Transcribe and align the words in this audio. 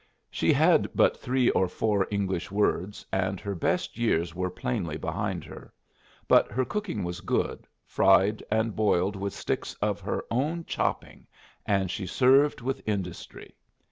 She 0.31 0.51
had 0.51 0.89
but 0.95 1.15
three 1.19 1.51
or 1.51 1.67
four 1.67 2.07
English 2.09 2.49
words, 2.49 3.05
and 3.13 3.39
her 3.39 3.53
best 3.53 3.99
years 3.99 4.33
were 4.33 4.49
plainly 4.49 4.97
behind 4.97 5.43
her; 5.43 5.71
but 6.27 6.51
her 6.51 6.65
cooking 6.65 7.03
was 7.03 7.21
good, 7.21 7.67
fried 7.85 8.41
and 8.49 8.75
boiled 8.75 9.15
with 9.15 9.31
sticks 9.33 9.75
of 9.75 9.99
her 10.01 10.25
own 10.31 10.65
chopping, 10.65 11.27
and 11.67 11.91
she 11.91 12.07
served 12.07 12.61
with 12.61 12.81
industry. 12.89 13.53